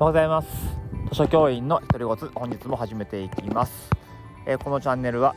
[0.00, 0.48] おはようございます。
[1.08, 3.90] 図書教員の独り言本日も始めていきます、
[4.46, 5.34] えー、このチャンネルは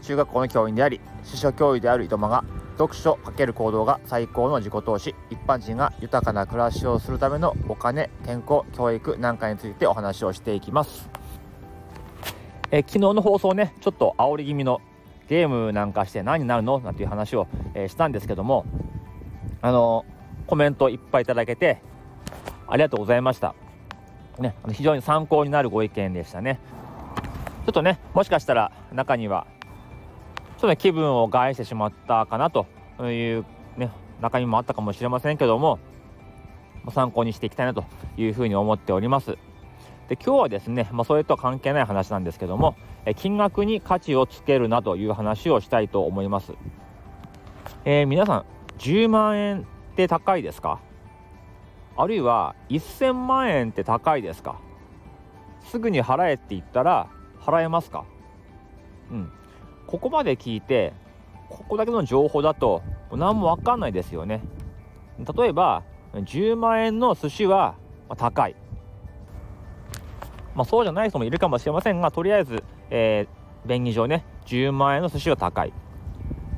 [0.00, 2.44] 中学校の教員であり司書教諭である井戸間が
[2.78, 11.10] 読書×行動が最高の自己投資一般人が豊かな暮らしをするためのお金健康教育なんかについてお話をしていきます、
[12.70, 14.80] えー、昨日の放送ねちょっと煽り気味の
[15.28, 16.80] ゲームなんかして何になるの？
[16.80, 18.64] なんていう話を、えー、したんですけども
[19.60, 20.06] あの
[20.46, 21.82] コメントいっぱいいただけて
[22.68, 23.54] ありがとうございました。
[24.38, 26.58] ね、非常に参考になるご意見でしたね。
[27.64, 29.46] ちょっとね、もしかしたら中には、
[30.58, 32.66] ちょっと、ね、気分を害してしまったかなと
[33.00, 33.44] いう
[33.76, 35.78] ね、中身もあったかもしれませんけども、
[36.90, 37.84] 参考にしていきたいなと
[38.16, 39.36] いうふうに思っております。
[40.08, 42.76] で今日はですね、まあ、それとは関係ない話なんですけども、
[43.16, 46.52] 金額に価値をつけるなという話をしたいと思います。
[47.84, 48.44] えー、皆さん、
[48.78, 49.64] 10万円っ
[49.96, 50.78] て高いですか？
[51.96, 54.60] あるいは1000万円って高いですか？
[55.64, 57.08] すぐに払えって言ったら
[57.40, 58.04] 払えますか？
[59.10, 59.32] うん。
[59.86, 60.92] ここまで聞いて
[61.48, 64.42] ここだけの情報だと何も分かんないですよね。
[65.18, 67.76] 例えば10万円の寿司は
[68.16, 68.56] 高い。
[70.54, 75.72] まあそうじゃない人もいるかもしれませんがとりあえず、えー、便宜上ね10万円の寿司は高い、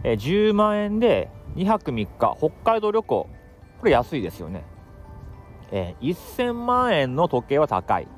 [0.04, 3.28] えー、10万円で2泊3日北海道旅行。
[3.80, 4.64] これ安いですよね。
[5.70, 8.08] えー、1000万円の時計は高い、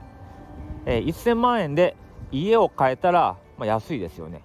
[0.87, 1.97] えー、1000万円で
[2.33, 4.43] 家を買えたら、まあ、安いですよね。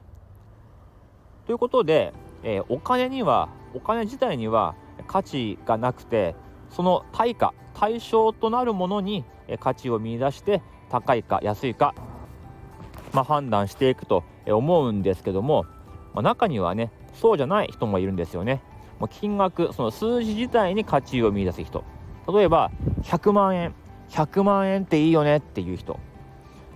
[1.45, 4.75] ということで、えー、お金にはお金自体には
[5.07, 6.35] 価値がなくて
[6.69, 9.23] その対価対象となるものに
[9.59, 11.93] 価値を見いだして高いか安いか、
[13.13, 15.65] まあ、判断していくと思うんですけども、
[16.13, 18.61] まあ、中にはねそうじゃない人もいるんですよね。
[18.99, 21.83] もう金額その数字自体に価値を見いだす人
[22.33, 22.71] 例えば
[23.05, 23.73] 100万円
[24.09, 25.99] 100万円っていいよねっていう人、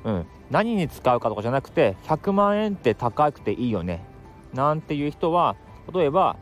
[0.03, 4.03] うん、何に使うかとかじゃなくて100万円って高くていいよね。
[4.53, 5.55] なんていう人は
[5.93, 6.37] 例えば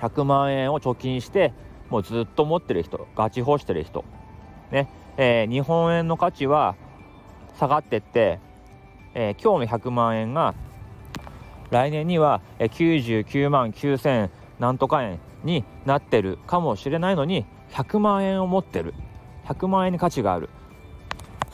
[0.00, 1.52] 100万円を貯金して
[1.88, 4.04] もうずっと持ってる人ガチホしてる人。
[4.70, 4.88] ね。
[5.16, 6.74] えー、日本円の価値は
[7.56, 8.40] 下がってって、
[9.14, 10.54] えー、今日の100万円が
[11.70, 18.94] 来年には99万9000なんとか円になってるかもしれないのに100万円を持ってる。
[19.44, 20.48] 100万円に価値がある。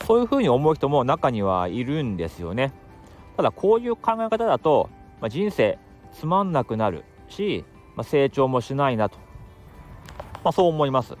[0.05, 2.73] そういうふうに思う人も中にはいるんですよね。
[3.37, 5.77] ただこういう考え方だと、まあ、人生
[6.11, 7.65] つまんなくなるし、
[7.95, 9.17] まあ、成長もしないなと、
[10.43, 11.15] まあ、そう思います。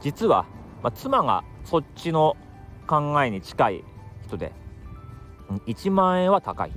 [0.00, 0.46] 実は、
[0.82, 2.36] まあ妻がそっちの
[2.86, 3.84] 考えに近い
[4.26, 4.52] 人で
[5.66, 6.72] 1万円は高い。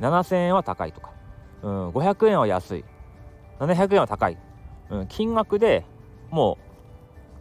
[0.00, 1.10] 7000円は高いとか、
[1.62, 2.84] うん、500円は安い。
[3.58, 4.36] 700円は高い、
[4.90, 5.86] うん、金額で
[6.30, 6.65] もう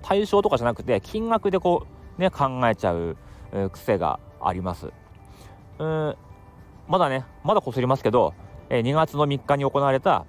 [0.06, 3.18] 対象とかじゃなくて金額でこうね考えちゃう、
[3.72, 4.92] 癖があります。
[5.80, 6.16] うん
[6.88, 8.36] まだねまだこすりますけど、
[8.70, 10.26] え、2月の3日に行われた、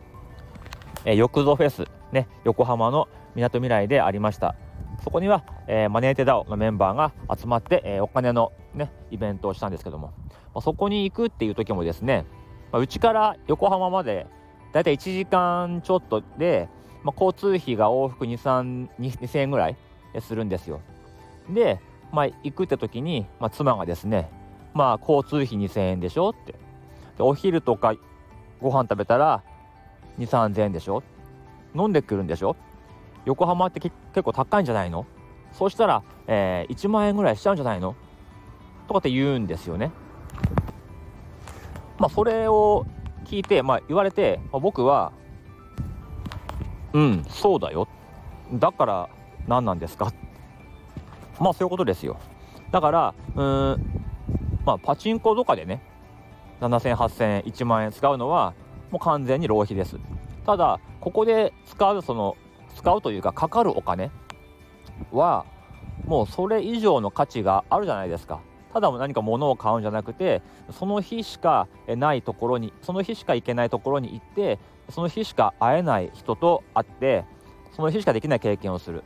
[1.04, 4.56] えー、よくぞフェスね横浜のみなとみらいでありました。
[5.04, 12.24] そこには、えー、マネーテダオのメンバーが集まって、えー、お金のねイベントをしたんですけども、まあ、そこに行くっていう時もですね
[12.72, 14.26] うち、から横浜まで
[14.72, 16.68] だいたい1時間ちょっとで
[17.06, 19.76] まあ、交通費が往復2 2000円ぐらい
[20.18, 20.80] するんですよ。
[21.48, 21.80] で、
[22.10, 24.28] まあ、行くって時に、まあ、妻がですね、
[24.74, 26.54] まあ、交通費2000円でしょって。
[27.16, 27.94] でお昼とか
[28.60, 29.44] ご飯食べたら
[30.18, 31.04] 2、3000円でしょ
[31.76, 32.56] 飲んでくるんでしょ
[33.24, 33.94] 横浜って結
[34.24, 35.06] 構高いんじゃないの
[35.52, 37.94] そうしたら、えー、1万円ぐらいしちゃうんじゃないの
[38.88, 39.92] とかって言うんですよね。
[41.98, 42.84] まあ、それを
[43.24, 45.12] 聞いて、まあ、言われて、まあ、僕は
[46.96, 47.24] うん。
[47.28, 47.88] そうだよ。
[48.54, 49.08] だから
[49.46, 50.12] 何なんですか？
[51.38, 52.16] まあそういうことですよ。
[52.70, 54.04] だからうーん
[54.64, 55.82] まあパチンコとかでね
[56.60, 58.54] 7000 8000円1万円使うのは
[58.90, 59.98] もう完全に浪費です。
[60.46, 62.36] ただここで使うその
[62.74, 64.10] 使うというかかかるお金
[65.12, 65.44] は
[66.06, 68.40] もうそれ以上の価値があるじゃないですか。
[68.76, 74.58] ただ何か物を買うんじゃなくてその日しかないところにその日しか行けないところに行って
[74.90, 77.24] その日しか会えない人と会って
[77.74, 79.02] その日しかできない経験をする、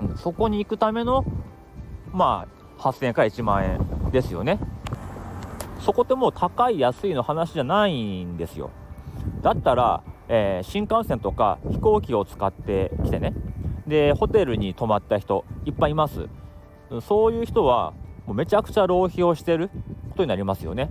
[0.00, 1.24] うん、そこに行くための
[2.12, 2.46] ま
[2.78, 4.60] あ8000円から1万円ですよね。
[5.80, 8.70] そこってもう高い安いの話じゃないんですよ。
[9.42, 13.34] だったら、えー、新幹線とか飛行機を使ってきてね。
[13.88, 16.28] でホテルに泊まった人いっぱいいます。
[17.00, 17.92] そういう人は
[18.28, 19.70] もうめちゃくちゃ浪費をしてる
[20.10, 20.90] ことになりますよね。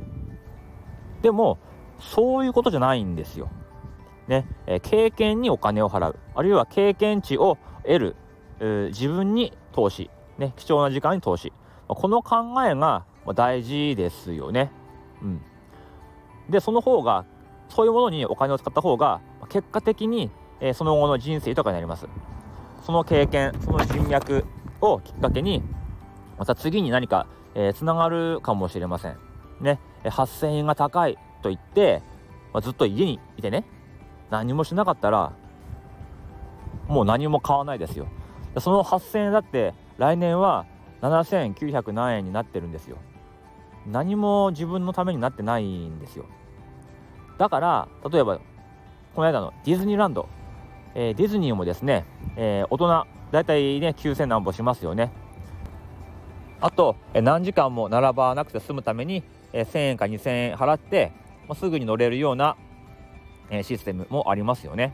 [1.21, 1.59] でも
[1.99, 3.51] そういうことじゃないんですよ。
[4.27, 6.19] ね、え経験にお金を払う。
[6.33, 8.15] あるいは経験値を得る。
[8.89, 11.53] 自分に投資、ね、貴重な時間に投資。
[11.87, 13.05] この考えが
[13.35, 14.71] 大事ですよね。
[15.21, 15.41] うん、
[16.49, 17.25] でその方が
[17.69, 22.07] そういうものにお金を使った方が結果的に、えー、その後の人生豊かになります。
[22.83, 24.43] その経験その人脈
[24.81, 25.61] をきっかけに
[26.37, 27.27] また次に何か
[27.73, 29.17] つな、がるかもしれません。
[29.61, 32.03] ね8000円が高いと言って、
[32.53, 33.65] まあ、ずっと家にいてね
[34.29, 35.33] 何もしなかったら
[36.87, 38.07] もう何も買わないですよ。
[38.59, 40.65] その8000円だって来年は
[41.01, 42.97] 7900何円になってるんですよ。
[43.85, 46.25] 何も自分のためになってないんですよ。
[47.37, 48.39] だから例えば
[49.15, 50.27] この間のディズニーランド、
[50.95, 52.05] えー、ディズニーもですね、
[52.35, 55.11] えー、大人だいたいね9000何歩しますよね。
[56.59, 59.23] あと、何時間も並ばなくて済むために、
[59.53, 61.11] 1000円か2000円払って、
[61.55, 62.57] すぐに乗れるような、
[63.63, 64.93] システムもありますよね。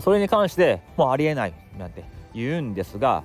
[0.00, 3.24] それに関してもうありえないなんて言うんですが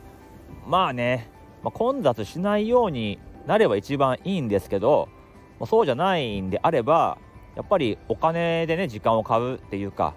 [0.68, 1.30] まあね、
[1.64, 5.08] ま、混雑しないようになれば一番いいんですけど、
[5.68, 7.20] そうじゃないんであれば
[7.56, 10.16] やっぱりお金でね時間を買うっていうか、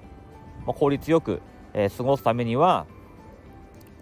[0.67, 1.43] ま、効率よく、
[1.75, 2.87] え、過ごすためには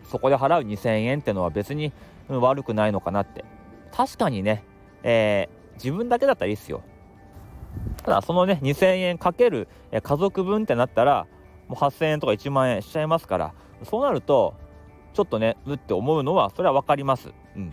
[0.08, 1.92] そこで払う2000円っていうのは別に、
[2.28, 3.44] 悪くないのかなって。
[3.92, 4.64] 確かにね、
[5.02, 6.82] えー、自分だけだったらいいっすよ。
[8.02, 9.68] ただそのね2000円かける、
[10.02, 11.26] 家族分ってなったら
[11.68, 14.54] もう8000円とか1万円しちゃいますからそうなると
[15.14, 17.32] ちょっとねうって思うのはそれは分かります。
[17.56, 17.70] うん、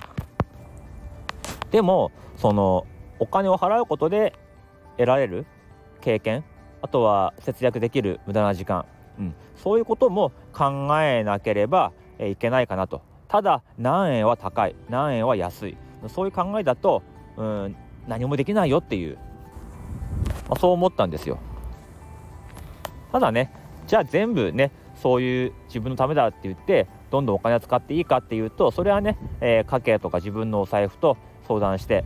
[1.72, 2.86] でもその
[3.20, 4.34] お金を払うことで
[4.98, 5.46] 得られる
[6.02, 6.44] 経験
[6.82, 8.86] あとは節約できる無駄な時間、
[9.20, 13.02] うん、そういうことも考えなければいけないかなと。
[13.34, 14.76] ただ何円は高い。
[14.90, 15.78] 何円は安い。
[16.08, 17.02] そういう考えだと、
[17.36, 17.76] うん、
[18.08, 19.18] 何もできないよっていう、
[20.48, 21.40] まあ、そう思ったんですよ。
[23.12, 23.52] ただね
[23.88, 24.70] じゃあ全部ね
[25.02, 32.06] そういう自分のためだって言ってどんどんお金を使っていいかっていうとそれはね、えー、家計とか自分のお財布と相談して、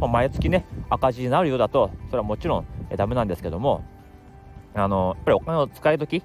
[0.00, 3.84] まあ、毎月ね赤字になるようだとそれはもちろん、えー、ダメなんですけども
[4.74, 6.24] あのやっぱりお金を使う時、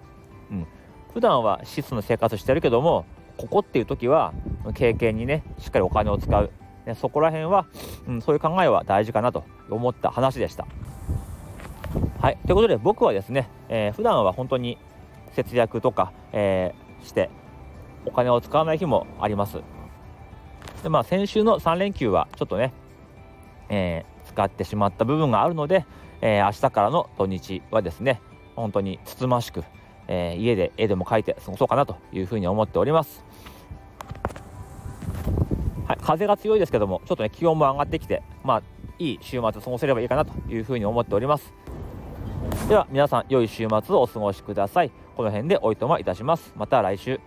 [0.50, 0.66] うん、
[1.14, 3.06] 普段は質素な生活してるけども
[3.40, 4.34] ここっていう時は
[4.74, 6.52] 経験にねしっかりお金を使う、
[6.86, 7.68] ね、そこら辺は、
[8.06, 10.68] うん、そういう考えは大事かなと思った話でした。
[12.20, 12.38] はい。
[12.46, 14.78] ということで僕はですね、えー、普段は本当に
[15.32, 17.30] 節約とか、えー、して
[18.06, 19.60] お金を使わない日もあります。
[20.84, 22.74] でまあ先週の3連休はちょっとね、
[23.70, 25.86] えー、使ってしまった部分があるので、
[26.20, 28.22] えー、明日からの土日はですね
[28.58, 29.64] 本当につつましく、
[30.12, 33.24] えー、家で絵でも描いて過ごそうかなというふうに思っております。
[35.88, 38.64] はい、風が強いですけどもちょっとね気温も上がってきてまあ
[38.98, 41.54] いい週末過ごせればいいかなというふうに思っております。
[42.68, 44.92] では皆さん良い週末をお過ごしください。
[45.16, 46.54] この辺でおいとまいたします。
[46.56, 47.20] また来週。